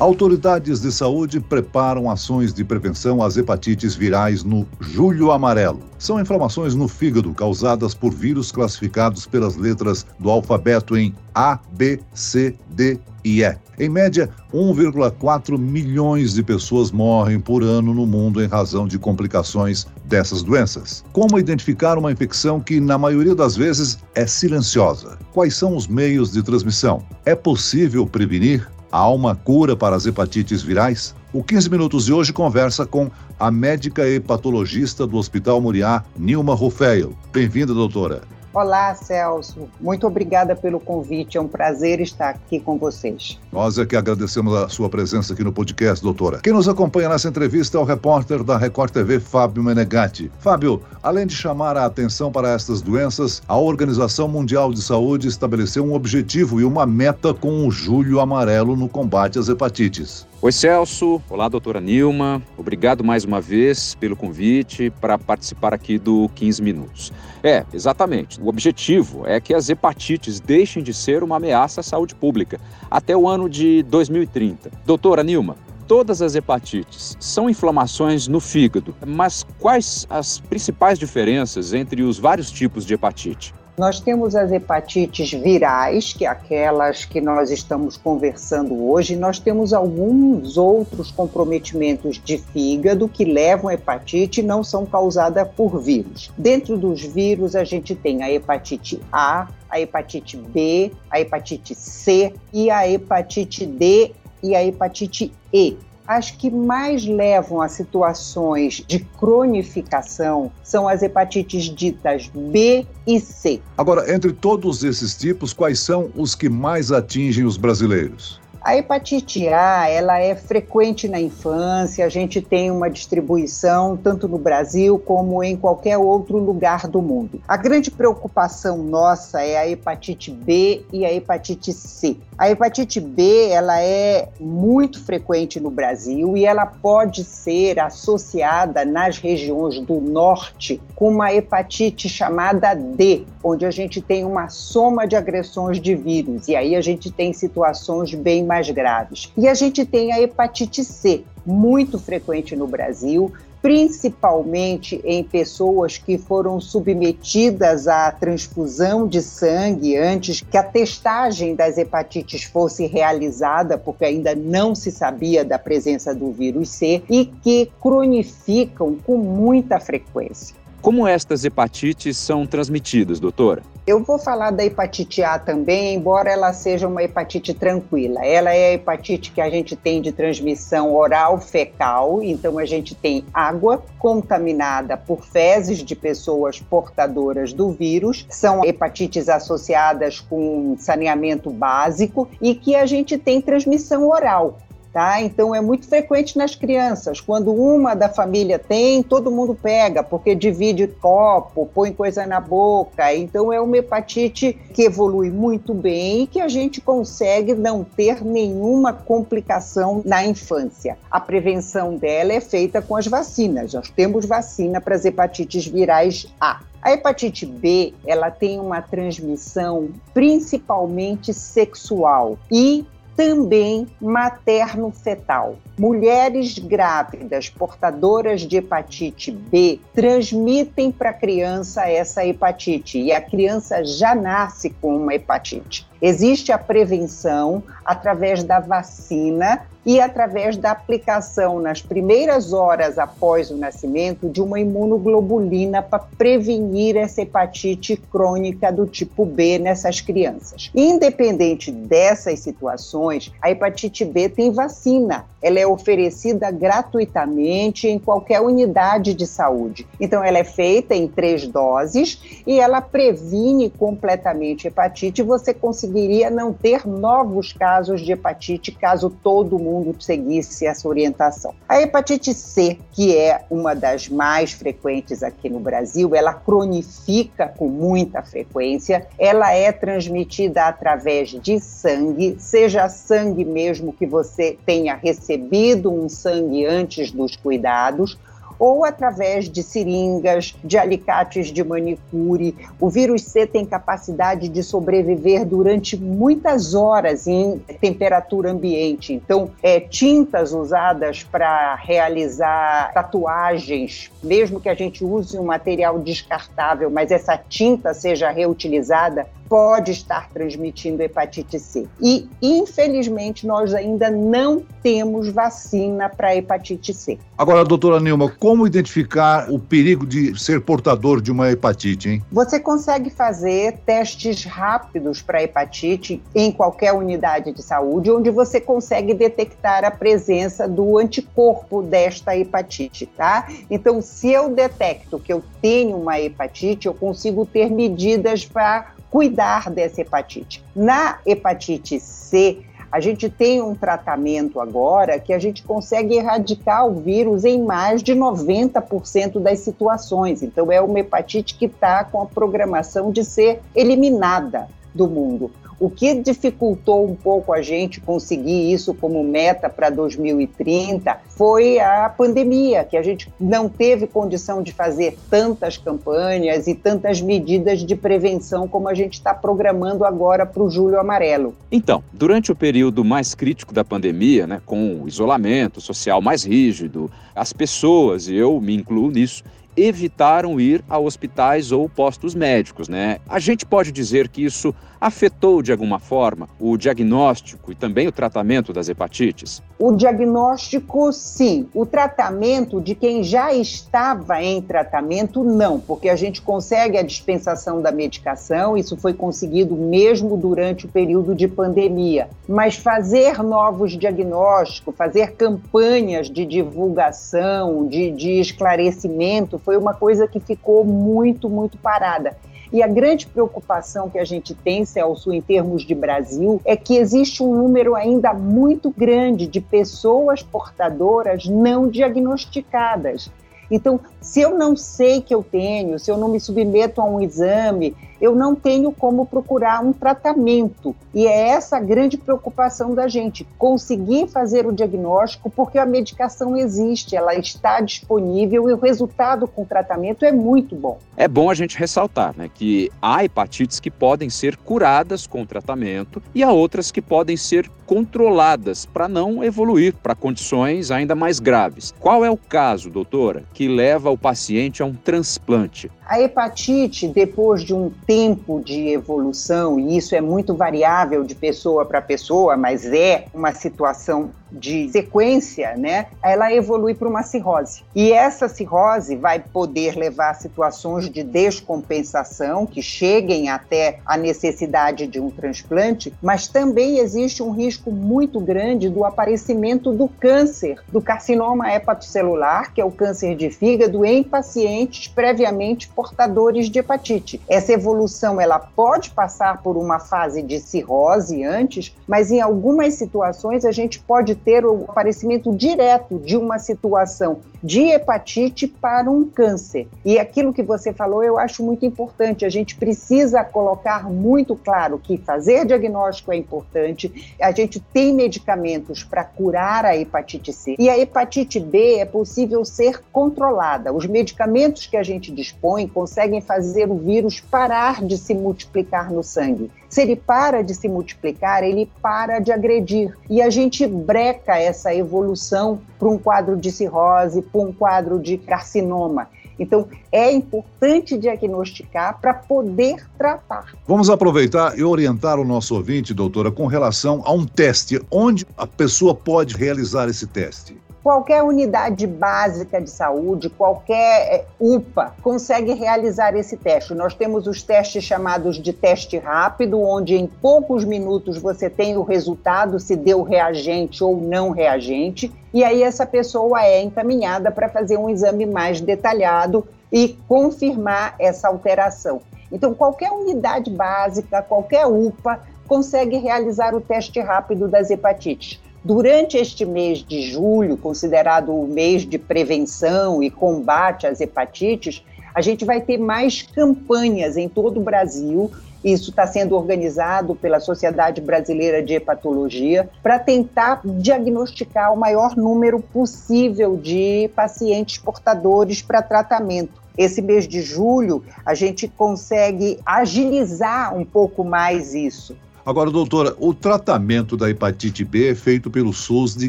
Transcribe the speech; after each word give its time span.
Autoridades 0.00 0.80
de 0.80 0.90
saúde 0.90 1.38
preparam 1.38 2.10
ações 2.10 2.52
de 2.52 2.64
prevenção 2.64 3.22
às 3.22 3.36
hepatites 3.36 3.94
virais 3.94 4.42
no 4.42 4.66
Julho 4.80 5.30
Amarelo. 5.30 5.80
São 6.00 6.20
inflamações 6.20 6.74
no 6.74 6.88
fígado 6.88 7.32
causadas 7.32 7.94
por 7.94 8.12
vírus 8.12 8.50
classificados 8.50 9.24
pelas 9.24 9.54
letras 9.56 10.04
do 10.18 10.30
alfabeto 10.30 10.96
em 10.96 11.14
A, 11.32 11.60
B, 11.76 12.00
C, 12.12 12.56
D 12.70 12.98
e 13.24 13.44
E. 13.44 13.56
Em 13.78 13.88
média, 13.88 14.28
1,4 14.52 15.56
milhões 15.56 16.34
de 16.34 16.42
pessoas 16.42 16.90
morrem 16.90 17.38
por 17.38 17.62
ano 17.62 17.94
no 17.94 18.04
mundo 18.04 18.42
em 18.42 18.48
razão 18.48 18.88
de 18.88 18.98
complicações 18.98 19.86
dessas 20.04 20.42
doenças. 20.42 21.04
Como 21.12 21.38
identificar 21.38 21.98
uma 21.98 22.10
infecção 22.10 22.60
que, 22.60 22.80
na 22.80 22.98
maioria 22.98 23.34
das 23.34 23.56
vezes, 23.56 23.98
é 24.16 24.26
silenciosa? 24.26 25.18
Quais 25.32 25.54
são 25.54 25.76
os 25.76 25.86
meios 25.86 26.32
de 26.32 26.42
transmissão? 26.42 27.04
É 27.24 27.36
possível 27.36 28.04
prevenir? 28.06 28.68
Há 28.94 29.08
uma 29.08 29.34
cura 29.34 29.74
para 29.74 29.96
as 29.96 30.06
hepatites 30.06 30.62
virais? 30.62 31.16
O 31.32 31.42
15 31.42 31.68
Minutos 31.68 32.04
de 32.04 32.12
hoje 32.12 32.32
conversa 32.32 32.86
com 32.86 33.10
a 33.40 33.50
médica 33.50 34.08
hepatologista 34.08 35.04
do 35.04 35.16
Hospital 35.16 35.60
Muriá, 35.60 36.04
Nilma 36.16 36.54
Rufeil. 36.54 37.12
Bem-vinda, 37.32 37.74
doutora. 37.74 38.22
Olá, 38.54 38.94
Celso. 38.94 39.68
Muito 39.80 40.06
obrigada 40.06 40.54
pelo 40.54 40.78
convite. 40.78 41.36
É 41.36 41.40
um 41.40 41.48
prazer 41.48 42.00
estar 42.00 42.28
aqui 42.30 42.60
com 42.60 42.78
vocês. 42.78 43.36
Nós 43.52 43.78
é 43.78 43.84
que 43.84 43.96
agradecemos 43.96 44.54
a 44.54 44.68
sua 44.68 44.88
presença 44.88 45.32
aqui 45.32 45.42
no 45.42 45.52
podcast, 45.52 46.00
doutora. 46.00 46.38
Quem 46.38 46.52
nos 46.52 46.68
acompanha 46.68 47.08
nessa 47.08 47.28
entrevista 47.28 47.76
é 47.76 47.80
o 47.80 47.84
repórter 47.84 48.44
da 48.44 48.56
Record 48.56 48.92
TV, 48.92 49.18
Fábio 49.18 49.60
Menegatti. 49.60 50.30
Fábio, 50.38 50.80
além 51.02 51.26
de 51.26 51.34
chamar 51.34 51.76
a 51.76 51.84
atenção 51.84 52.30
para 52.30 52.50
estas 52.50 52.80
doenças, 52.80 53.42
a 53.48 53.56
Organização 53.56 54.28
Mundial 54.28 54.72
de 54.72 54.80
Saúde 54.80 55.26
estabeleceu 55.26 55.84
um 55.84 55.92
objetivo 55.92 56.60
e 56.60 56.64
uma 56.64 56.86
meta 56.86 57.34
com 57.34 57.66
o 57.66 57.72
Julho 57.72 58.20
Amarelo 58.20 58.76
no 58.76 58.88
combate 58.88 59.36
às 59.36 59.48
hepatites. 59.48 60.28
Oi, 60.44 60.52
Celso. 60.52 61.22
Olá, 61.30 61.48
doutora 61.48 61.80
Nilma. 61.80 62.42
Obrigado 62.58 63.02
mais 63.02 63.24
uma 63.24 63.40
vez 63.40 63.94
pelo 63.94 64.14
convite 64.14 64.90
para 65.00 65.18
participar 65.18 65.72
aqui 65.72 65.98
do 65.98 66.28
15 66.34 66.60
Minutos. 66.60 67.10
É, 67.42 67.64
exatamente. 67.72 68.38
O 68.38 68.48
objetivo 68.48 69.26
é 69.26 69.40
que 69.40 69.54
as 69.54 69.70
hepatites 69.70 70.40
deixem 70.40 70.82
de 70.82 70.92
ser 70.92 71.22
uma 71.22 71.36
ameaça 71.36 71.80
à 71.80 71.82
saúde 71.82 72.14
pública 72.14 72.60
até 72.90 73.16
o 73.16 73.26
ano 73.26 73.48
de 73.48 73.82
2030. 73.84 74.70
Doutora 74.84 75.22
Nilma, 75.24 75.56
todas 75.88 76.20
as 76.20 76.34
hepatites 76.34 77.16
são 77.18 77.48
inflamações 77.48 78.28
no 78.28 78.38
fígado, 78.38 78.94
mas 79.06 79.46
quais 79.58 80.06
as 80.10 80.40
principais 80.40 80.98
diferenças 80.98 81.72
entre 81.72 82.02
os 82.02 82.18
vários 82.18 82.50
tipos 82.50 82.84
de 82.84 82.92
hepatite? 82.92 83.54
Nós 83.76 83.98
temos 83.98 84.36
as 84.36 84.52
hepatites 84.52 85.32
virais, 85.32 86.12
que 86.12 86.24
é 86.24 86.28
aquelas 86.28 87.04
que 87.04 87.20
nós 87.20 87.50
estamos 87.50 87.96
conversando 87.96 88.88
hoje. 88.88 89.16
Nós 89.16 89.40
temos 89.40 89.72
alguns 89.72 90.56
outros 90.56 91.10
comprometimentos 91.10 92.22
de 92.22 92.38
fígado 92.38 93.08
que 93.08 93.24
levam 93.24 93.68
a 93.68 93.74
hepatite 93.74 94.40
e 94.40 94.44
não 94.44 94.62
são 94.62 94.86
causadas 94.86 95.48
por 95.56 95.80
vírus. 95.80 96.30
Dentro 96.38 96.78
dos 96.78 97.02
vírus, 97.02 97.56
a 97.56 97.64
gente 97.64 97.96
tem 97.96 98.22
a 98.22 98.30
hepatite 98.30 99.00
A, 99.12 99.48
a 99.68 99.80
hepatite 99.80 100.36
B, 100.36 100.92
a 101.10 101.20
hepatite 101.20 101.74
C 101.74 102.32
e 102.52 102.70
a 102.70 102.88
hepatite 102.88 103.66
D 103.66 104.12
e 104.40 104.54
a 104.54 104.64
hepatite 104.64 105.32
E 105.52 105.76
as 106.06 106.30
que 106.30 106.50
mais 106.50 107.06
levam 107.06 107.60
a 107.60 107.68
situações 107.68 108.84
de 108.86 109.00
cronificação 109.00 110.50
são 110.62 110.88
as 110.88 111.02
hepatites 111.02 111.64
ditas 111.64 112.30
B 112.34 112.86
e 113.06 113.20
C. 113.20 113.60
Agora, 113.76 114.12
entre 114.12 114.32
todos 114.32 114.84
esses 114.84 115.16
tipos, 115.16 115.52
quais 115.52 115.80
são 115.80 116.10
os 116.14 116.34
que 116.34 116.48
mais 116.48 116.92
atingem 116.92 117.44
os 117.44 117.56
brasileiros? 117.56 118.43
A 118.64 118.74
hepatite 118.74 119.46
A, 119.48 119.90
ela 119.90 120.18
é 120.18 120.34
frequente 120.34 121.06
na 121.06 121.20
infância, 121.20 122.02
a 122.02 122.08
gente 122.08 122.40
tem 122.40 122.70
uma 122.70 122.88
distribuição 122.88 123.94
tanto 123.94 124.26
no 124.26 124.38
Brasil 124.38 124.98
como 124.98 125.44
em 125.44 125.54
qualquer 125.54 125.98
outro 125.98 126.38
lugar 126.38 126.88
do 126.88 127.02
mundo. 127.02 127.42
A 127.46 127.58
grande 127.58 127.90
preocupação 127.90 128.78
nossa 128.78 129.42
é 129.42 129.58
a 129.58 129.68
hepatite 129.68 130.30
B 130.30 130.82
e 130.90 131.04
a 131.04 131.12
hepatite 131.12 131.74
C. 131.74 132.16
A 132.38 132.48
hepatite 132.48 133.00
B, 133.00 133.50
ela 133.50 133.82
é 133.82 134.30
muito 134.40 135.04
frequente 135.04 135.60
no 135.60 135.70
Brasil 135.70 136.34
e 136.34 136.46
ela 136.46 136.64
pode 136.64 137.22
ser 137.22 137.78
associada 137.78 138.82
nas 138.82 139.18
regiões 139.18 139.78
do 139.78 140.00
norte 140.00 140.80
com 140.96 141.10
uma 141.10 141.34
hepatite 141.34 142.08
chamada 142.08 142.72
D, 142.72 143.26
onde 143.42 143.66
a 143.66 143.70
gente 143.70 144.00
tem 144.00 144.24
uma 144.24 144.48
soma 144.48 145.06
de 145.06 145.16
agressões 145.16 145.78
de 145.78 145.94
vírus 145.94 146.48
e 146.48 146.56
aí 146.56 146.74
a 146.74 146.80
gente 146.80 147.12
tem 147.12 147.30
situações 147.34 148.14
bem 148.14 148.42
mais 148.42 148.53
mais 148.54 148.70
graves. 148.70 149.32
E 149.36 149.48
a 149.48 149.54
gente 149.54 149.84
tem 149.84 150.12
a 150.12 150.20
hepatite 150.20 150.84
C, 150.84 151.24
muito 151.44 151.98
frequente 151.98 152.54
no 152.54 152.68
Brasil, 152.68 153.32
principalmente 153.60 155.00
em 155.04 155.24
pessoas 155.24 155.98
que 155.98 156.16
foram 156.18 156.60
submetidas 156.60 157.88
à 157.88 158.12
transfusão 158.12 159.08
de 159.08 159.20
sangue 159.20 159.96
antes 159.96 160.40
que 160.40 160.56
a 160.56 160.62
testagem 160.62 161.56
das 161.56 161.78
hepatites 161.78 162.44
fosse 162.44 162.86
realizada, 162.86 163.76
porque 163.76 164.04
ainda 164.04 164.36
não 164.36 164.72
se 164.74 164.92
sabia 164.92 165.44
da 165.44 165.58
presença 165.58 166.14
do 166.14 166.30
vírus 166.30 166.68
C, 166.68 167.02
e 167.10 167.24
que 167.24 167.72
cronificam 167.82 168.96
com 169.04 169.16
muita 169.16 169.80
frequência. 169.80 170.54
Como 170.80 171.08
estas 171.08 171.44
hepatites 171.44 172.16
são 172.18 172.46
transmitidas, 172.46 173.18
doutora? 173.18 173.62
Eu 173.86 174.02
vou 174.02 174.18
falar 174.18 174.50
da 174.50 174.64
hepatite 174.64 175.22
A 175.22 175.38
também, 175.38 175.94
embora 175.94 176.30
ela 176.30 176.54
seja 176.54 176.88
uma 176.88 177.02
hepatite 177.02 177.52
tranquila. 177.52 178.24
Ela 178.24 178.54
é 178.54 178.70
a 178.70 178.72
hepatite 178.72 179.30
que 179.30 179.42
a 179.42 179.50
gente 179.50 179.76
tem 179.76 180.00
de 180.00 180.10
transmissão 180.10 180.94
oral 180.94 181.38
fecal, 181.38 182.22
então 182.22 182.58
a 182.58 182.64
gente 182.64 182.94
tem 182.94 183.26
água 183.34 183.82
contaminada 183.98 184.96
por 184.96 185.22
fezes 185.22 185.84
de 185.84 185.94
pessoas 185.94 186.58
portadoras 186.58 187.52
do 187.52 187.72
vírus, 187.72 188.24
são 188.30 188.64
hepatites 188.64 189.28
associadas 189.28 190.18
com 190.18 190.76
saneamento 190.78 191.50
básico 191.50 192.26
e 192.40 192.54
que 192.54 192.74
a 192.74 192.86
gente 192.86 193.18
tem 193.18 193.42
transmissão 193.42 194.08
oral. 194.08 194.60
Tá? 194.94 195.20
Então 195.20 195.52
é 195.52 195.60
muito 195.60 195.88
frequente 195.88 196.38
nas 196.38 196.54
crianças. 196.54 197.20
Quando 197.20 197.52
uma 197.52 197.96
da 197.96 198.08
família 198.08 198.60
tem, 198.60 199.02
todo 199.02 199.28
mundo 199.28 199.52
pega, 199.52 200.04
porque 200.04 200.36
divide 200.36 200.86
copo, 200.86 201.68
põe 201.74 201.92
coisa 201.92 202.24
na 202.24 202.38
boca. 202.40 203.12
Então 203.12 203.52
é 203.52 203.60
uma 203.60 203.76
hepatite 203.76 204.56
que 204.72 204.82
evolui 204.82 205.32
muito 205.32 205.74
bem 205.74 206.22
e 206.22 206.26
que 206.28 206.40
a 206.40 206.46
gente 206.46 206.80
consegue 206.80 207.54
não 207.54 207.82
ter 207.82 208.24
nenhuma 208.24 208.92
complicação 208.92 210.00
na 210.04 210.24
infância. 210.24 210.96
A 211.10 211.18
prevenção 211.18 211.96
dela 211.96 212.32
é 212.32 212.40
feita 212.40 212.80
com 212.80 212.94
as 212.94 213.08
vacinas. 213.08 213.74
Nós 213.74 213.90
temos 213.90 214.24
vacina 214.24 214.80
para 214.80 214.94
as 214.94 215.04
hepatites 215.04 215.66
virais 215.66 216.32
A. 216.40 216.60
A 216.80 216.92
hepatite 216.92 217.46
B, 217.46 217.94
ela 218.06 218.30
tem 218.30 218.60
uma 218.60 218.80
transmissão 218.80 219.88
principalmente 220.12 221.34
sexual 221.34 222.38
e 222.52 222.86
também 223.16 223.86
materno-fetal. 224.00 225.56
Mulheres 225.78 226.58
grávidas 226.58 227.48
portadoras 227.48 228.42
de 228.42 228.56
hepatite 228.58 229.30
B 229.30 229.80
transmitem 229.94 230.92
para 230.92 231.10
a 231.10 231.14
criança 231.14 231.88
essa 231.88 232.24
hepatite 232.24 232.98
e 232.98 233.12
a 233.12 233.20
criança 233.20 233.84
já 233.84 234.14
nasce 234.14 234.70
com 234.70 234.96
uma 234.96 235.14
hepatite. 235.14 235.86
Existe 236.06 236.52
a 236.52 236.58
prevenção 236.58 237.62
através 237.82 238.44
da 238.44 238.60
vacina 238.60 239.62
e 239.86 240.00
através 240.00 240.56
da 240.56 240.70
aplicação 240.70 241.60
nas 241.60 241.82
primeiras 241.82 242.52
horas 242.52 242.98
após 242.98 243.50
o 243.50 243.56
nascimento 243.56 244.28
de 244.28 244.40
uma 244.40 244.58
imunoglobulina 244.58 245.82
para 245.82 245.98
prevenir 245.98 246.96
essa 246.96 247.22
hepatite 247.22 247.96
crônica 247.96 248.72
do 248.72 248.86
tipo 248.86 249.24
B 249.26 249.58
nessas 249.58 250.00
crianças. 250.00 250.70
Independente 250.74 251.70
dessas 251.70 252.40
situações, 252.40 253.32
a 253.42 253.50
hepatite 253.50 254.04
B 254.04 254.28
tem 254.28 254.50
vacina. 254.50 255.26
Ela 255.42 255.60
é 255.60 255.66
oferecida 255.66 256.50
gratuitamente 256.50 257.86
em 257.86 257.98
qualquer 257.98 258.40
unidade 258.40 259.12
de 259.12 259.26
saúde. 259.26 259.86
Então, 260.00 260.24
ela 260.24 260.38
é 260.38 260.44
feita 260.44 260.94
em 260.94 261.06
três 261.06 261.46
doses 261.46 262.42
e 262.46 262.58
ela 262.58 262.80
previne 262.80 263.68
completamente 263.68 264.68
hepatite. 264.68 265.22
Você 265.22 265.52
conseguiria 265.94 266.28
não 266.28 266.52
ter 266.52 266.84
novos 266.84 267.52
casos 267.52 268.00
de 268.00 268.12
hepatite 268.12 268.72
caso 268.72 269.08
todo 269.08 269.60
mundo 269.60 269.94
seguisse 270.00 270.66
essa 270.66 270.88
orientação. 270.88 271.54
A 271.68 271.80
hepatite 271.80 272.34
C, 272.34 272.78
que 272.90 273.16
é 273.16 273.44
uma 273.48 273.74
das 273.74 274.08
mais 274.08 274.52
frequentes 274.52 275.22
aqui 275.22 275.48
no 275.48 275.60
Brasil, 275.60 276.12
ela 276.12 276.34
cronifica 276.34 277.46
com 277.46 277.68
muita 277.68 278.22
frequência, 278.22 279.06
ela 279.16 279.52
é 279.52 279.70
transmitida 279.70 280.64
através 280.64 281.30
de 281.30 281.60
sangue, 281.60 282.34
seja 282.40 282.88
sangue 282.88 283.44
mesmo 283.44 283.92
que 283.92 284.06
você 284.06 284.58
tenha 284.66 284.96
recebido 284.96 285.92
um 285.92 286.08
sangue 286.08 286.66
antes 286.66 287.12
dos 287.12 287.36
cuidados, 287.36 288.18
ou 288.58 288.84
através 288.84 289.48
de 289.48 289.62
seringas, 289.62 290.54
de 290.62 290.78
alicates 290.78 291.48
de 291.48 291.62
manicure. 291.64 292.54
O 292.80 292.88
vírus 292.88 293.22
C 293.22 293.46
tem 293.46 293.64
capacidade 293.64 294.48
de 294.48 294.62
sobreviver 294.62 295.44
durante 295.44 295.96
muitas 295.96 296.74
horas 296.74 297.26
em 297.26 297.58
temperatura 297.80 298.50
ambiente. 298.50 299.12
Então, 299.12 299.50
é, 299.62 299.80
tintas 299.80 300.52
usadas 300.52 301.22
para 301.22 301.74
realizar 301.76 302.92
tatuagens, 302.92 304.10
mesmo 304.22 304.60
que 304.60 304.68
a 304.68 304.74
gente 304.74 305.04
use 305.04 305.38
um 305.38 305.44
material 305.44 305.98
descartável, 305.98 306.90
mas 306.90 307.10
essa 307.10 307.36
tinta 307.36 307.94
seja 307.94 308.30
reutilizada, 308.30 309.26
pode 309.54 309.92
estar 309.92 310.28
transmitindo 310.30 311.00
hepatite 311.00 311.60
C. 311.60 311.86
E, 312.02 312.28
infelizmente, 312.42 313.46
nós 313.46 313.72
ainda 313.72 314.10
não 314.10 314.64
temos 314.82 315.28
vacina 315.28 316.08
para 316.08 316.34
hepatite 316.34 316.92
C. 316.92 317.20
Agora, 317.38 317.64
doutora 317.64 318.00
Nilma, 318.00 318.28
como 318.28 318.66
identificar 318.66 319.48
o 319.48 319.60
perigo 319.60 320.04
de 320.04 320.36
ser 320.36 320.60
portador 320.60 321.20
de 321.20 321.30
uma 321.30 321.52
hepatite, 321.52 322.08
hein? 322.08 322.22
Você 322.32 322.58
consegue 322.58 323.10
fazer 323.10 323.78
testes 323.86 324.44
rápidos 324.44 325.22
para 325.22 325.40
hepatite 325.40 326.20
em 326.34 326.50
qualquer 326.50 326.92
unidade 326.92 327.52
de 327.52 327.62
saúde, 327.62 328.10
onde 328.10 328.30
você 328.30 328.60
consegue 328.60 329.14
detectar 329.14 329.84
a 329.84 329.90
presença 329.92 330.66
do 330.66 330.98
anticorpo 330.98 331.80
desta 331.80 332.36
hepatite, 332.36 333.06
tá? 333.06 333.46
Então, 333.70 334.02
se 334.02 334.32
eu 334.32 334.52
detecto 334.52 335.20
que 335.20 335.32
eu 335.32 335.44
tenho 335.62 335.96
uma 335.96 336.18
hepatite, 336.18 336.88
eu 336.88 336.94
consigo 336.94 337.46
ter 337.46 337.70
medidas 337.70 338.44
para 338.44 338.93
cuidar 339.14 339.70
dessa 339.70 340.00
hepatite. 340.00 340.60
Na 340.74 341.20
hepatite 341.24 342.00
C, 342.00 342.64
a 342.90 342.98
gente 342.98 343.30
tem 343.30 343.62
um 343.62 343.72
tratamento 343.72 344.58
agora 344.58 345.20
que 345.20 345.32
a 345.32 345.38
gente 345.38 345.62
consegue 345.62 346.16
erradicar 346.16 346.84
o 346.84 346.94
vírus 346.94 347.44
em 347.44 347.62
mais 347.62 348.02
de 348.02 348.12
90% 348.12 349.38
das 349.38 349.60
situações. 349.60 350.42
Então, 350.42 350.72
é 350.72 350.80
uma 350.80 350.98
hepatite 350.98 351.54
que 351.54 351.66
está 351.66 352.02
com 352.02 352.22
a 352.22 352.26
programação 352.26 353.12
de 353.12 353.24
ser 353.24 353.60
eliminada 353.72 354.66
do 354.92 355.08
mundo. 355.08 355.48
O 355.78 355.90
que 355.90 356.14
dificultou 356.14 357.08
um 357.08 357.14
pouco 357.14 357.52
a 357.52 357.60
gente 357.60 358.00
conseguir 358.00 358.72
isso 358.72 358.94
como 358.94 359.22
meta 359.24 359.68
para 359.68 359.90
2030 359.90 361.18
foi 361.28 361.78
a 361.78 362.08
pandemia, 362.08 362.84
que 362.84 362.96
a 362.96 363.02
gente 363.02 363.32
não 363.38 363.68
teve 363.68 364.06
condição 364.06 364.62
de 364.62 364.72
fazer 364.72 365.16
tantas 365.28 365.76
campanhas 365.76 366.66
e 366.66 366.74
tantas 366.74 367.20
medidas 367.20 367.84
de 367.84 367.96
prevenção 367.96 368.68
como 368.68 368.88
a 368.88 368.94
gente 368.94 369.14
está 369.14 369.34
programando 369.34 370.04
agora 370.04 370.46
para 370.46 370.62
o 370.62 370.70
Julho 370.70 370.98
Amarelo. 370.98 371.54
Então, 371.70 372.02
durante 372.12 372.52
o 372.52 372.56
período 372.56 373.04
mais 373.04 373.34
crítico 373.34 373.74
da 373.74 373.84
pandemia, 373.84 374.46
né, 374.46 374.60
com 374.64 375.02
o 375.02 375.08
isolamento 375.08 375.80
social 375.80 376.20
mais 376.20 376.44
rígido, 376.44 377.10
as 377.34 377.52
pessoas, 377.52 378.28
e 378.28 378.36
eu 378.36 378.60
me 378.60 378.74
incluo 378.74 379.10
nisso, 379.10 379.42
evitaram 379.76 380.60
ir 380.60 380.84
a 380.88 380.98
hospitais 380.98 381.72
ou 381.72 381.88
postos 381.88 382.34
médicos, 382.34 382.88
né? 382.88 383.18
A 383.28 383.38
gente 383.38 383.66
pode 383.66 383.92
dizer 383.92 384.28
que 384.28 384.44
isso 384.44 384.74
afetou 385.04 385.60
de 385.60 385.70
alguma 385.70 385.98
forma 385.98 386.48
o 386.58 386.78
diagnóstico 386.78 387.70
e 387.70 387.74
também 387.74 388.08
o 388.08 388.12
tratamento 388.12 388.72
das 388.72 388.88
hepatites? 388.88 389.62
O 389.78 389.92
diagnóstico, 389.92 391.12
sim. 391.12 391.68
O 391.74 391.84
tratamento 391.84 392.80
de 392.80 392.94
quem 392.94 393.22
já 393.22 393.52
estava 393.52 394.42
em 394.42 394.62
tratamento, 394.62 395.44
não, 395.44 395.78
porque 395.78 396.08
a 396.08 396.16
gente 396.16 396.40
consegue 396.40 396.96
a 396.96 397.02
dispensação 397.02 397.82
da 397.82 397.92
medicação, 397.92 398.78
isso 398.78 398.96
foi 398.96 399.12
conseguido 399.12 399.76
mesmo 399.76 400.38
durante 400.38 400.86
o 400.86 400.88
período 400.88 401.34
de 401.34 401.48
pandemia. 401.48 402.30
Mas 402.48 402.76
fazer 402.76 403.42
novos 403.42 403.98
diagnósticos, 403.98 404.94
fazer 404.96 405.32
campanhas 405.32 406.30
de 406.30 406.46
divulgação, 406.46 407.86
de, 407.86 408.10
de 408.10 408.40
esclarecimento, 408.40 409.58
foi 409.64 409.76
uma 409.76 409.94
coisa 409.94 410.28
que 410.28 410.38
ficou 410.38 410.84
muito, 410.84 411.48
muito 411.48 411.78
parada. 411.78 412.36
E 412.72 412.82
a 412.82 412.88
grande 412.88 413.26
preocupação 413.26 414.10
que 414.10 414.18
a 414.18 414.24
gente 414.24 414.52
tem, 414.52 414.84
Celso, 414.84 415.32
em 415.32 415.40
termos 415.40 415.84
de 415.84 415.94
Brasil, 415.94 416.60
é 416.64 416.76
que 416.76 416.96
existe 416.96 417.42
um 417.42 417.54
número 417.54 417.94
ainda 417.94 418.34
muito 418.34 418.90
grande 418.90 419.46
de 419.46 419.60
pessoas 419.60 420.42
portadoras 420.42 421.46
não 421.46 421.88
diagnosticadas. 421.88 423.30
Então, 423.70 424.00
se 424.24 424.40
eu 424.40 424.56
não 424.56 424.74
sei 424.74 425.20
que 425.20 425.34
eu 425.34 425.42
tenho, 425.42 425.98
se 425.98 426.10
eu 426.10 426.16
não 426.16 426.28
me 426.28 426.40
submeto 426.40 426.98
a 427.02 427.04
um 427.04 427.20
exame, 427.20 427.94
eu 428.24 428.34
não 428.34 428.54
tenho 428.54 428.90
como 428.90 429.26
procurar 429.26 429.84
um 429.84 429.92
tratamento. 429.92 430.96
E 431.12 431.26
é 431.26 431.48
essa 431.48 431.76
a 431.76 431.80
grande 431.80 432.16
preocupação 432.16 432.94
da 432.94 433.06
gente, 433.06 433.46
conseguir 433.58 434.26
fazer 434.28 434.66
o 434.66 434.72
diagnóstico, 434.72 435.50
porque 435.50 435.76
a 435.76 435.84
medicação 435.84 436.56
existe, 436.56 437.14
ela 437.14 437.34
está 437.34 437.82
disponível 437.82 438.70
e 438.70 438.72
o 438.72 438.78
resultado 438.78 439.46
com 439.46 439.62
o 439.62 439.66
tratamento 439.66 440.24
é 440.24 440.32
muito 440.32 440.74
bom. 440.74 440.98
É 441.18 441.28
bom 441.28 441.50
a 441.50 441.54
gente 441.54 441.76
ressaltar 441.76 442.34
né, 442.34 442.50
que 442.52 442.90
há 443.02 443.22
hepatites 443.22 443.78
que 443.78 443.90
podem 443.90 444.30
ser 444.30 444.56
curadas 444.56 445.26
com 445.26 445.44
tratamento 445.44 446.22
e 446.34 446.42
há 446.42 446.50
outras 446.50 446.90
que 446.90 447.02
podem 447.02 447.36
ser 447.36 447.70
controladas 447.84 448.86
para 448.86 449.06
não 449.06 449.44
evoluir 449.44 449.94
para 450.02 450.14
condições 450.14 450.90
ainda 450.90 451.14
mais 451.14 451.38
graves. 451.38 451.92
Qual 452.00 452.24
é 452.24 452.30
o 452.30 452.36
caso, 452.36 452.88
doutora, 452.88 453.44
que 453.52 453.68
leva 453.68 454.10
o 454.14 454.18
paciente 454.18 454.82
a 454.82 454.86
um 454.86 454.94
transplante? 454.94 455.90
A 456.06 456.20
hepatite, 456.20 457.08
depois 457.08 457.62
de 457.62 457.74
um 457.74 457.90
tempo 458.06 458.62
de 458.64 458.88
evolução, 458.88 459.78
e 459.78 459.96
isso 459.96 460.14
é 460.14 460.20
muito 460.20 460.54
variável 460.54 461.24
de 461.24 461.34
pessoa 461.34 461.84
para 461.84 462.00
pessoa, 462.00 462.56
mas 462.56 462.84
é 462.86 463.26
uma 463.34 463.52
situação 463.52 464.30
de 464.54 464.88
sequência, 464.90 465.76
né, 465.76 466.06
ela 466.22 466.52
evolui 466.52 466.94
para 466.94 467.08
uma 467.08 467.22
cirrose. 467.22 467.82
E 467.94 468.12
essa 468.12 468.48
cirrose 468.48 469.16
vai 469.16 469.40
poder 469.40 469.96
levar 469.96 470.30
a 470.30 470.34
situações 470.34 471.10
de 471.10 471.22
descompensação 471.22 472.66
que 472.66 472.80
cheguem 472.80 473.48
até 473.48 473.98
a 474.06 474.16
necessidade 474.16 475.06
de 475.06 475.20
um 475.20 475.30
transplante, 475.30 476.14
mas 476.22 476.46
também 476.46 476.98
existe 476.98 477.42
um 477.42 477.50
risco 477.50 477.90
muito 477.90 478.40
grande 478.40 478.88
do 478.88 479.04
aparecimento 479.04 479.92
do 479.92 480.08
câncer, 480.08 480.78
do 480.88 481.00
carcinoma 481.00 481.72
hepatocelular, 481.72 482.72
que 482.72 482.80
é 482.80 482.84
o 482.84 482.90
câncer 482.90 483.34
de 483.34 483.50
fígado, 483.50 484.04
em 484.04 484.22
pacientes 484.22 485.08
previamente 485.08 485.88
portadores 485.88 486.70
de 486.70 486.78
hepatite. 486.78 487.40
Essa 487.48 487.72
evolução 487.72 488.40
ela 488.40 488.58
pode 488.58 489.10
passar 489.10 489.62
por 489.62 489.76
uma 489.76 489.98
fase 489.98 490.42
de 490.42 490.60
cirrose 490.60 491.42
antes, 491.44 491.94
mas 492.06 492.30
em 492.30 492.40
algumas 492.40 492.94
situações 492.94 493.64
a 493.64 493.72
gente 493.72 493.98
pode 493.98 494.34
ter 494.44 494.64
o 494.64 494.84
aparecimento 494.88 495.54
direto 495.54 496.18
de 496.18 496.36
uma 496.36 496.58
situação 496.58 497.40
de 497.62 497.80
hepatite 497.80 498.68
para 498.68 499.10
um 499.10 499.24
câncer. 499.24 499.88
E 500.04 500.18
aquilo 500.18 500.52
que 500.52 500.62
você 500.62 500.92
falou 500.92 501.24
eu 501.24 501.38
acho 501.38 501.64
muito 501.64 501.86
importante. 501.86 502.44
A 502.44 502.50
gente 502.50 502.76
precisa 502.76 503.42
colocar 503.42 504.10
muito 504.10 504.54
claro 504.54 504.98
que 504.98 505.16
fazer 505.16 505.64
diagnóstico 505.64 506.30
é 506.30 506.36
importante. 506.36 507.34
A 507.40 507.50
gente 507.52 507.80
tem 507.80 508.12
medicamentos 508.12 509.02
para 509.02 509.24
curar 509.24 509.86
a 509.86 509.96
hepatite 509.96 510.52
C. 510.52 510.76
E 510.78 510.90
a 510.90 510.98
hepatite 510.98 511.58
B 511.58 511.96
é 511.96 512.04
possível 512.04 512.64
ser 512.66 513.02
controlada. 513.10 513.92
Os 513.94 514.06
medicamentos 514.06 514.86
que 514.86 514.96
a 514.98 515.02
gente 515.02 515.32
dispõe 515.32 515.88
conseguem 515.88 516.42
fazer 516.42 516.90
o 516.90 516.98
vírus 516.98 517.40
parar 517.40 518.04
de 518.04 518.18
se 518.18 518.34
multiplicar 518.34 519.10
no 519.10 519.22
sangue. 519.22 519.70
Se 519.94 520.02
ele 520.02 520.16
para 520.16 520.60
de 520.60 520.74
se 520.74 520.88
multiplicar, 520.88 521.62
ele 521.62 521.88
para 522.02 522.40
de 522.40 522.50
agredir. 522.50 523.16
E 523.30 523.40
a 523.40 523.48
gente 523.48 523.86
breca 523.86 524.58
essa 524.58 524.92
evolução 524.92 525.80
para 526.00 526.08
um 526.08 526.18
quadro 526.18 526.56
de 526.56 526.72
cirrose, 526.72 527.40
para 527.40 527.60
um 527.60 527.72
quadro 527.72 528.18
de 528.18 528.36
carcinoma. 528.36 529.28
Então, 529.56 529.86
é 530.10 530.32
importante 530.32 531.16
diagnosticar 531.16 532.20
para 532.20 532.34
poder 532.34 533.06
tratar. 533.16 533.72
Vamos 533.86 534.10
aproveitar 534.10 534.76
e 534.76 534.82
orientar 534.82 535.38
o 535.38 535.44
nosso 535.44 535.76
ouvinte, 535.76 536.12
doutora, 536.12 536.50
com 536.50 536.66
relação 536.66 537.22
a 537.24 537.32
um 537.32 537.46
teste. 537.46 538.04
Onde 538.10 538.44
a 538.58 538.66
pessoa 538.66 539.14
pode 539.14 539.56
realizar 539.56 540.08
esse 540.08 540.26
teste? 540.26 540.76
Qualquer 541.04 541.42
unidade 541.42 542.06
básica 542.06 542.80
de 542.80 542.88
saúde, 542.88 543.50
qualquer 543.50 544.36
eh, 544.36 544.44
UPA 544.58 545.14
consegue 545.22 545.74
realizar 545.74 546.34
esse 546.34 546.56
teste. 546.56 546.94
Nós 546.94 547.12
temos 547.12 547.46
os 547.46 547.62
testes 547.62 548.02
chamados 548.02 548.56
de 548.56 548.72
teste 548.72 549.18
rápido, 549.18 549.82
onde 549.82 550.16
em 550.16 550.26
poucos 550.26 550.82
minutos 550.82 551.36
você 551.36 551.68
tem 551.68 551.98
o 551.98 552.02
resultado 552.02 552.80
se 552.80 552.96
deu 552.96 553.22
reagente 553.22 554.02
ou 554.02 554.16
não 554.16 554.48
reagente, 554.48 555.30
e 555.52 555.62
aí 555.62 555.82
essa 555.82 556.06
pessoa 556.06 556.64
é 556.64 556.80
encaminhada 556.80 557.50
para 557.50 557.68
fazer 557.68 557.98
um 557.98 558.08
exame 558.08 558.46
mais 558.46 558.80
detalhado 558.80 559.68
e 559.92 560.18
confirmar 560.26 561.16
essa 561.18 561.48
alteração. 561.48 562.22
Então, 562.50 562.72
qualquer 562.72 563.12
unidade 563.12 563.70
básica, 563.70 564.40
qualquer 564.40 564.86
UPA 564.86 565.42
consegue 565.68 566.16
realizar 566.16 566.74
o 566.74 566.80
teste 566.80 567.20
rápido 567.20 567.68
das 567.68 567.90
hepatites. 567.90 568.63
Durante 568.84 569.38
este 569.38 569.64
mês 569.64 570.04
de 570.04 570.20
julho, 570.20 570.76
considerado 570.76 571.50
o 571.54 571.66
mês 571.66 572.02
de 572.06 572.18
prevenção 572.18 573.22
e 573.22 573.30
combate 573.30 574.06
às 574.06 574.20
hepatites, 574.20 575.02
a 575.34 575.40
gente 575.40 575.64
vai 575.64 575.80
ter 575.80 575.96
mais 575.96 576.42
campanhas 576.42 577.38
em 577.38 577.48
todo 577.48 577.80
o 577.80 577.82
Brasil 577.82 578.50
Isso 578.84 579.08
está 579.08 579.26
sendo 579.26 579.56
organizado 579.56 580.34
pela 580.34 580.60
Sociedade 580.60 581.22
Brasileira 581.22 581.82
de 581.82 581.94
Hepatologia 581.94 582.90
para 583.02 583.18
tentar 583.18 583.80
diagnosticar 583.82 584.92
o 584.92 584.96
maior 584.96 585.34
número 585.34 585.80
possível 585.80 586.76
de 586.76 587.30
pacientes 587.34 587.96
portadores 587.96 588.82
para 588.82 589.00
tratamento. 589.00 589.82
Esse 589.96 590.20
mês 590.20 590.46
de 590.46 590.60
julho, 590.60 591.24
a 591.46 591.54
gente 591.54 591.88
consegue 591.88 592.78
agilizar 592.84 593.96
um 593.96 594.04
pouco 594.04 594.44
mais 594.44 594.92
isso. 594.92 595.34
Agora, 595.66 595.90
doutora, 595.90 596.36
o 596.38 596.52
tratamento 596.52 597.38
da 597.38 597.48
hepatite 597.48 598.04
B 598.04 598.28
é 598.28 598.34
feito 598.34 598.70
pelo 598.70 598.92
SUS 598.92 599.34
de 599.34 599.48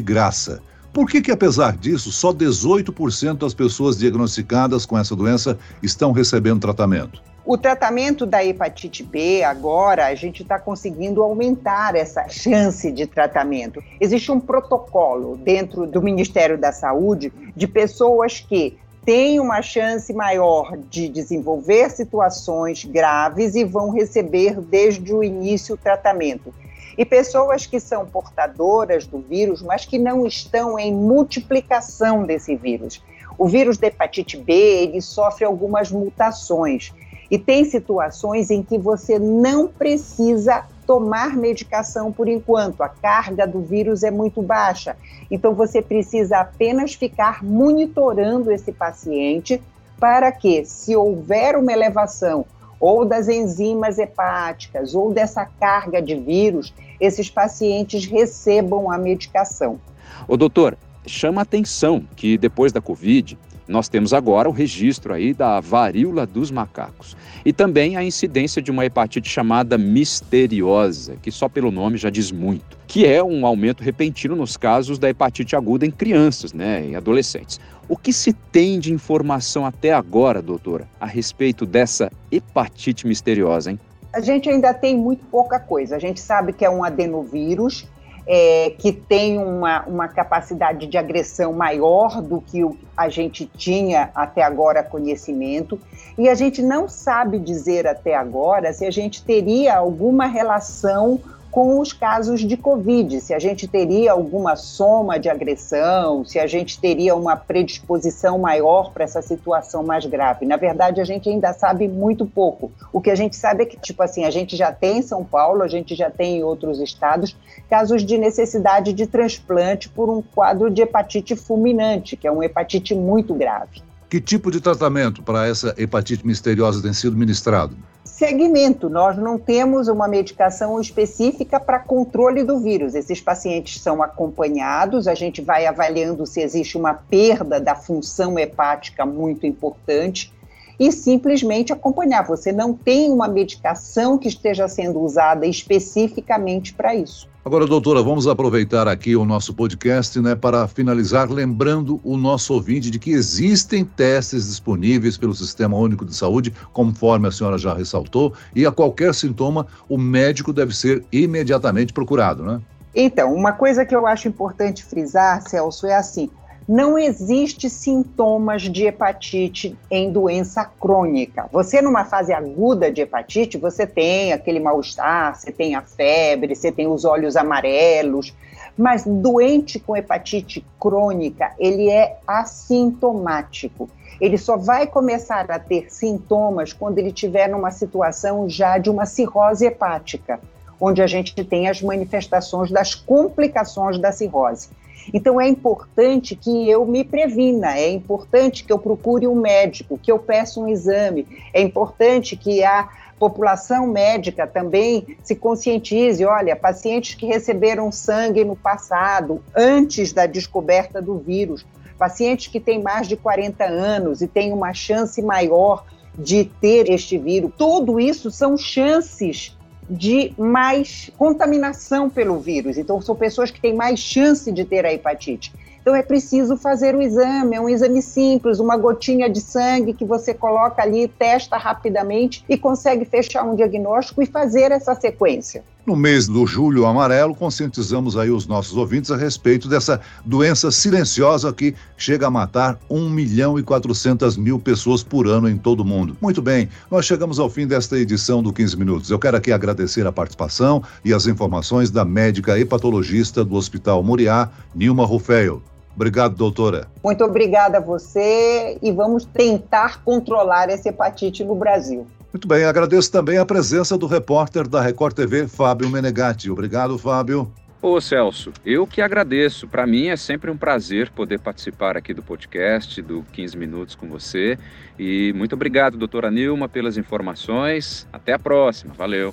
graça. 0.00 0.62
Por 0.90 1.06
que, 1.06 1.20
que 1.20 1.30
apesar 1.30 1.76
disso, 1.76 2.10
só 2.10 2.32
18% 2.32 3.36
das 3.36 3.52
pessoas 3.52 3.98
diagnosticadas 3.98 4.86
com 4.86 4.96
essa 4.96 5.14
doença 5.14 5.58
estão 5.82 6.12
recebendo 6.12 6.58
tratamento? 6.58 7.22
O 7.44 7.58
tratamento 7.58 8.24
da 8.24 8.42
hepatite 8.42 9.02
B, 9.02 9.44
agora, 9.44 10.06
a 10.06 10.14
gente 10.14 10.42
está 10.42 10.58
conseguindo 10.58 11.22
aumentar 11.22 11.94
essa 11.94 12.26
chance 12.28 12.90
de 12.90 13.06
tratamento. 13.06 13.84
Existe 14.00 14.32
um 14.32 14.40
protocolo 14.40 15.36
dentro 15.36 15.86
do 15.86 16.00
Ministério 16.00 16.56
da 16.56 16.72
Saúde 16.72 17.30
de 17.54 17.66
pessoas 17.68 18.40
que 18.40 18.78
têm 19.06 19.38
uma 19.38 19.62
chance 19.62 20.12
maior 20.12 20.76
de 20.76 21.08
desenvolver 21.08 21.90
situações 21.90 22.84
graves 22.84 23.54
e 23.54 23.62
vão 23.62 23.92
receber 23.92 24.60
desde 24.60 25.14
o 25.14 25.22
início 25.22 25.76
o 25.76 25.78
tratamento. 25.78 26.52
E 26.98 27.04
pessoas 27.04 27.66
que 27.66 27.78
são 27.78 28.04
portadoras 28.04 29.06
do 29.06 29.20
vírus, 29.20 29.62
mas 29.62 29.84
que 29.84 29.96
não 29.96 30.26
estão 30.26 30.76
em 30.76 30.92
multiplicação 30.92 32.24
desse 32.24 32.56
vírus. 32.56 33.00
O 33.38 33.46
vírus 33.46 33.78
da 33.78 33.86
hepatite 33.86 34.36
B, 34.36 34.52
ele 34.52 35.00
sofre 35.00 35.44
algumas 35.44 35.92
mutações. 35.92 36.92
E 37.30 37.38
tem 37.38 37.64
situações 37.64 38.50
em 38.50 38.62
que 38.62 38.76
você 38.76 39.20
não 39.20 39.68
precisa 39.68 40.64
tomar 40.86 41.36
medicação 41.36 42.12
por 42.12 42.28
enquanto, 42.28 42.82
a 42.82 42.88
carga 42.88 43.46
do 43.46 43.60
vírus 43.60 44.02
é 44.02 44.10
muito 44.10 44.40
baixa. 44.40 44.96
Então 45.30 45.54
você 45.54 45.82
precisa 45.82 46.38
apenas 46.38 46.94
ficar 46.94 47.42
monitorando 47.42 48.52
esse 48.52 48.72
paciente 48.72 49.60
para 49.98 50.30
que, 50.30 50.64
se 50.64 50.94
houver 50.94 51.56
uma 51.56 51.72
elevação 51.72 52.44
ou 52.78 53.04
das 53.04 53.28
enzimas 53.28 53.98
hepáticas 53.98 54.94
ou 54.94 55.12
dessa 55.12 55.44
carga 55.44 56.00
de 56.00 56.14
vírus, 56.14 56.72
esses 57.00 57.30
pacientes 57.30 58.04
recebam 58.04 58.90
a 58.90 58.98
medicação. 58.98 59.80
O 60.28 60.36
doutor, 60.36 60.76
chama 61.06 61.42
atenção 61.42 62.04
que 62.14 62.36
depois 62.36 62.72
da 62.72 62.80
Covid, 62.80 63.38
nós 63.68 63.88
temos 63.88 64.12
agora 64.12 64.48
o 64.48 64.52
registro 64.52 65.12
aí 65.12 65.34
da 65.34 65.60
varíola 65.60 66.26
dos 66.26 66.50
macacos 66.50 67.16
e 67.44 67.52
também 67.52 67.96
a 67.96 68.04
incidência 68.04 68.62
de 68.62 68.70
uma 68.70 68.84
hepatite 68.84 69.28
chamada 69.28 69.76
misteriosa, 69.76 71.16
que 71.20 71.30
só 71.30 71.48
pelo 71.48 71.70
nome 71.70 71.96
já 71.96 72.10
diz 72.10 72.30
muito, 72.30 72.78
que 72.86 73.04
é 73.04 73.22
um 73.22 73.44
aumento 73.44 73.82
repentino 73.82 74.36
nos 74.36 74.56
casos 74.56 74.98
da 74.98 75.08
hepatite 75.08 75.56
aguda 75.56 75.84
em 75.84 75.90
crianças, 75.90 76.52
né, 76.52 76.84
em 76.84 76.96
adolescentes. 76.96 77.60
O 77.88 77.96
que 77.96 78.12
se 78.12 78.32
tem 78.32 78.78
de 78.78 78.92
informação 78.92 79.64
até 79.64 79.92
agora, 79.92 80.42
doutora, 80.42 80.88
a 81.00 81.06
respeito 81.06 81.64
dessa 81.64 82.10
hepatite 82.30 83.06
misteriosa, 83.06 83.70
hein? 83.70 83.80
A 84.12 84.20
gente 84.20 84.48
ainda 84.48 84.72
tem 84.72 84.96
muito 84.96 85.24
pouca 85.26 85.60
coisa. 85.60 85.94
A 85.94 85.98
gente 85.98 86.20
sabe 86.20 86.52
que 86.52 86.64
é 86.64 86.70
um 86.70 86.82
adenovírus 86.82 87.86
é, 88.26 88.74
que 88.78 88.92
tem 88.92 89.38
uma, 89.38 89.84
uma 89.86 90.08
capacidade 90.08 90.86
de 90.86 90.98
agressão 90.98 91.52
maior 91.52 92.20
do 92.20 92.40
que 92.40 92.60
a 92.96 93.08
gente 93.08 93.46
tinha 93.46 94.10
até 94.14 94.42
agora 94.42 94.82
conhecimento, 94.82 95.78
e 96.18 96.28
a 96.28 96.34
gente 96.34 96.62
não 96.62 96.88
sabe 96.88 97.38
dizer 97.38 97.86
até 97.86 98.16
agora 98.16 98.72
se 98.72 98.84
a 98.84 98.90
gente 98.90 99.22
teria 99.22 99.76
alguma 99.76 100.26
relação 100.26 101.20
com 101.56 101.80
os 101.80 101.90
casos 101.90 102.42
de 102.42 102.54
Covid, 102.54 103.18
se 103.18 103.32
a 103.32 103.38
gente 103.38 103.66
teria 103.66 104.12
alguma 104.12 104.56
soma 104.56 105.18
de 105.18 105.30
agressão, 105.30 106.22
se 106.22 106.38
a 106.38 106.46
gente 106.46 106.78
teria 106.78 107.16
uma 107.16 107.34
predisposição 107.34 108.38
maior 108.38 108.92
para 108.92 109.04
essa 109.04 109.22
situação 109.22 109.82
mais 109.82 110.04
grave. 110.04 110.44
Na 110.44 110.58
verdade, 110.58 111.00
a 111.00 111.04
gente 111.04 111.30
ainda 111.30 111.54
sabe 111.54 111.88
muito 111.88 112.26
pouco. 112.26 112.70
O 112.92 113.00
que 113.00 113.08
a 113.08 113.14
gente 113.14 113.36
sabe 113.36 113.62
é 113.62 113.66
que, 113.66 113.80
tipo 113.80 114.02
assim, 114.02 114.26
a 114.26 114.30
gente 114.30 114.54
já 114.54 114.70
tem 114.70 114.98
em 114.98 115.02
São 115.02 115.24
Paulo, 115.24 115.62
a 115.62 115.66
gente 115.66 115.94
já 115.94 116.10
tem 116.10 116.40
em 116.40 116.44
outros 116.44 116.78
estados, 116.78 117.34
casos 117.70 118.04
de 118.04 118.18
necessidade 118.18 118.92
de 118.92 119.06
transplante 119.06 119.88
por 119.88 120.10
um 120.10 120.20
quadro 120.20 120.70
de 120.70 120.82
hepatite 120.82 121.34
fulminante, 121.34 122.18
que 122.18 122.26
é 122.26 122.30
uma 122.30 122.44
hepatite 122.44 122.94
muito 122.94 123.32
grave. 123.32 123.82
Que 124.10 124.20
tipo 124.20 124.50
de 124.50 124.60
tratamento 124.60 125.22
para 125.22 125.48
essa 125.48 125.74
hepatite 125.78 126.26
misteriosa 126.26 126.82
tem 126.82 126.92
sido 126.92 127.16
ministrado? 127.16 127.74
Segmento. 128.06 128.88
Nós 128.88 129.16
não 129.16 129.38
temos 129.38 129.88
uma 129.88 130.08
medicação 130.08 130.80
específica 130.80 131.58
para 131.58 131.78
controle 131.78 132.42
do 132.44 132.58
vírus. 132.58 132.94
Esses 132.94 133.20
pacientes 133.20 133.82
são 133.82 134.02
acompanhados, 134.02 135.08
a 135.08 135.14
gente 135.14 135.42
vai 135.42 135.66
avaliando 135.66 136.24
se 136.26 136.40
existe 136.40 136.78
uma 136.78 136.94
perda 136.94 137.60
da 137.60 137.74
função 137.74 138.38
hepática 138.38 139.04
muito 139.04 139.46
importante 139.46 140.32
e 140.78 140.92
simplesmente 140.92 141.72
acompanhar. 141.72 142.26
Você 142.26 142.52
não 142.52 142.72
tem 142.72 143.10
uma 143.10 143.28
medicação 143.28 144.16
que 144.16 144.28
esteja 144.28 144.68
sendo 144.68 145.00
usada 145.00 145.46
especificamente 145.46 146.72
para 146.72 146.94
isso. 146.94 147.28
Agora, 147.46 147.64
doutora, 147.64 148.02
vamos 148.02 148.26
aproveitar 148.26 148.88
aqui 148.88 149.14
o 149.14 149.24
nosso 149.24 149.54
podcast 149.54 150.20
né, 150.20 150.34
para 150.34 150.66
finalizar 150.66 151.30
lembrando 151.30 152.00
o 152.02 152.16
nosso 152.16 152.52
ouvinte 152.52 152.90
de 152.90 152.98
que 152.98 153.12
existem 153.12 153.84
testes 153.84 154.48
disponíveis 154.48 155.16
pelo 155.16 155.32
Sistema 155.32 155.76
Único 155.76 156.04
de 156.04 156.12
Saúde, 156.12 156.52
conforme 156.72 157.28
a 157.28 157.30
senhora 157.30 157.56
já 157.56 157.72
ressaltou, 157.72 158.32
e 158.52 158.66
a 158.66 158.72
qualquer 158.72 159.14
sintoma 159.14 159.64
o 159.88 159.96
médico 159.96 160.52
deve 160.52 160.74
ser 160.74 161.04
imediatamente 161.12 161.92
procurado, 161.92 162.42
né? 162.42 162.60
Então, 162.92 163.32
uma 163.32 163.52
coisa 163.52 163.86
que 163.86 163.94
eu 163.94 164.08
acho 164.08 164.26
importante 164.26 164.82
frisar, 164.82 165.40
Celso, 165.48 165.86
é 165.86 165.94
assim: 165.94 166.28
não 166.68 166.98
existe 166.98 167.70
sintomas 167.70 168.62
de 168.62 168.86
hepatite 168.86 169.78
em 169.88 170.10
doença 170.10 170.64
crônica. 170.64 171.48
Você 171.52 171.80
numa 171.80 172.04
fase 172.04 172.32
aguda 172.32 172.90
de 172.90 173.02
hepatite, 173.02 173.56
você 173.56 173.86
tem 173.86 174.32
aquele 174.32 174.58
mal-estar, 174.58 175.36
você 175.36 175.52
tem 175.52 175.76
a 175.76 175.82
febre, 175.82 176.56
você 176.56 176.72
tem 176.72 176.88
os 176.88 177.04
olhos 177.04 177.36
amarelos, 177.36 178.34
mas 178.76 179.04
doente 179.06 179.78
com 179.78 179.96
hepatite 179.96 180.66
crônica, 180.80 181.52
ele 181.58 181.88
é 181.88 182.18
assintomático. 182.26 183.88
Ele 184.20 184.36
só 184.36 184.56
vai 184.56 184.86
começar 184.86 185.50
a 185.50 185.58
ter 185.58 185.86
sintomas 185.90 186.72
quando 186.72 186.98
ele 186.98 187.12
tiver 187.12 187.48
numa 187.48 187.70
situação 187.70 188.48
já 188.48 188.76
de 188.76 188.90
uma 188.90 189.06
cirrose 189.06 189.66
hepática, 189.66 190.40
onde 190.80 191.00
a 191.00 191.06
gente 191.06 191.32
tem 191.44 191.68
as 191.68 191.80
manifestações 191.80 192.70
das 192.72 192.94
complicações 192.94 193.98
da 193.98 194.10
cirrose. 194.10 194.68
Então 195.12 195.40
é 195.40 195.48
importante 195.48 196.34
que 196.34 196.68
eu 196.68 196.84
me 196.86 197.04
previna, 197.04 197.78
é 197.78 197.90
importante 197.90 198.64
que 198.64 198.72
eu 198.72 198.78
procure 198.78 199.26
um 199.26 199.34
médico, 199.34 199.98
que 199.98 200.10
eu 200.10 200.18
peça 200.18 200.60
um 200.60 200.68
exame, 200.68 201.26
é 201.52 201.60
importante 201.60 202.36
que 202.36 202.64
a 202.64 202.88
população 203.18 203.86
médica 203.86 204.46
também 204.46 205.16
se 205.22 205.34
conscientize, 205.34 206.24
olha, 206.24 206.54
pacientes 206.54 207.14
que 207.14 207.26
receberam 207.26 207.90
sangue 207.90 208.44
no 208.44 208.56
passado, 208.56 209.42
antes 209.54 210.12
da 210.12 210.26
descoberta 210.26 211.00
do 211.00 211.18
vírus, 211.18 211.64
pacientes 211.98 212.48
que 212.48 212.60
têm 212.60 212.82
mais 212.82 213.08
de 213.08 213.16
40 213.16 213.64
anos 213.64 214.20
e 214.20 214.26
têm 214.26 214.52
uma 214.52 214.74
chance 214.74 215.20
maior 215.22 215.84
de 216.18 216.44
ter 216.44 216.90
este 216.90 217.18
vírus, 217.18 217.52
tudo 217.56 218.00
isso 218.00 218.30
são 218.30 218.56
chances 218.56 219.56
de 219.88 220.32
mais 220.36 221.10
contaminação 221.16 222.10
pelo 222.10 222.38
vírus. 222.38 222.76
Então, 222.76 223.00
são 223.00 223.14
pessoas 223.14 223.50
que 223.50 223.60
têm 223.60 223.74
mais 223.74 223.98
chance 223.98 224.50
de 224.50 224.64
ter 224.64 224.84
a 224.84 224.92
hepatite. 224.92 225.52
Então, 225.80 225.94
é 225.94 226.02
preciso 226.02 226.56
fazer 226.56 226.96
o 226.96 227.00
exame, 227.00 227.54
é 227.54 227.60
um 227.60 227.68
exame 227.68 228.02
simples, 228.02 228.58
uma 228.58 228.76
gotinha 228.76 229.30
de 229.30 229.40
sangue 229.40 229.92
que 229.92 230.04
você 230.04 230.34
coloca 230.34 230.82
ali, 230.82 231.06
testa 231.06 231.56
rapidamente 231.56 232.44
e 232.48 232.58
consegue 232.58 233.04
fechar 233.04 233.44
um 233.44 233.54
diagnóstico 233.54 234.20
e 234.20 234.26
fazer 234.26 234.72
essa 234.72 234.94
sequência. 234.96 235.62
No 235.86 235.94
mês 235.94 236.26
do 236.26 236.44
Julho 236.44 236.84
Amarelo, 236.84 237.32
conscientizamos 237.32 238.16
aí 238.16 238.28
os 238.28 238.44
nossos 238.44 238.76
ouvintes 238.76 239.12
a 239.12 239.16
respeito 239.16 239.68
dessa 239.68 240.00
doença 240.24 240.72
silenciosa 240.72 241.52
que 241.52 241.76
chega 241.96 242.26
a 242.26 242.30
matar 242.30 242.76
1 242.90 243.08
milhão 243.08 243.56
e 243.56 243.62
400 243.62 244.36
mil 244.36 244.58
pessoas 244.58 245.04
por 245.04 245.28
ano 245.28 245.48
em 245.48 245.56
todo 245.56 245.80
o 245.80 245.84
mundo. 245.84 246.16
Muito 246.20 246.42
bem, 246.42 246.68
nós 246.90 247.06
chegamos 247.06 247.38
ao 247.38 247.48
fim 247.48 247.68
desta 247.68 247.96
edição 247.96 248.42
do 248.42 248.52
15 248.52 248.76
Minutos. 248.76 249.10
Eu 249.10 249.18
quero 249.20 249.36
aqui 249.36 249.52
agradecer 249.52 250.04
a 250.08 250.10
participação 250.10 250.82
e 251.04 251.14
as 251.14 251.28
informações 251.28 251.88
da 251.88 252.04
médica 252.04 252.58
hepatologista 252.58 253.44
do 253.44 253.54
Hospital 253.54 254.02
Moriá, 254.02 254.50
Nilma 254.74 255.06
Rufeio. 255.06 255.62
Obrigado, 255.94 256.34
doutora. 256.34 256.88
Muito 257.02 257.22
obrigada 257.24 257.78
a 257.78 257.80
você 257.80 258.76
e 258.82 258.90
vamos 258.90 259.24
tentar 259.24 260.02
controlar 260.02 260.68
essa 260.68 260.88
hepatite 260.88 261.44
no 261.44 261.54
Brasil. 261.54 262.08
Muito 262.32 262.46
bem, 262.46 262.64
agradeço 262.64 263.10
também 263.10 263.38
a 263.38 263.46
presença 263.46 263.96
do 263.96 264.06
repórter 264.06 264.68
da 264.68 264.80
Record 264.80 265.14
TV, 265.14 265.48
Fábio 265.48 265.88
Menegatti. 265.88 266.50
Obrigado, 266.50 266.98
Fábio. 266.98 267.52
Ô 267.80 268.00
Celso, 268.00 268.52
eu 268.64 268.86
que 268.86 269.00
agradeço. 269.00 269.68
Para 269.68 269.86
mim 269.86 270.08
é 270.08 270.16
sempre 270.16 270.50
um 270.50 270.56
prazer 270.56 271.10
poder 271.10 271.38
participar 271.38 271.96
aqui 271.96 272.12
do 272.12 272.22
podcast 272.22 273.00
do 273.00 273.24
15 273.32 273.56
Minutos 273.56 273.94
com 273.94 274.08
você. 274.08 274.58
E 274.98 275.32
muito 275.34 275.54
obrigado, 275.54 275.96
doutora 275.96 276.30
Nilma, 276.30 276.68
pelas 276.68 276.96
informações. 276.96 278.08
Até 278.12 278.32
a 278.32 278.38
próxima. 278.38 278.92
Valeu. 278.94 279.32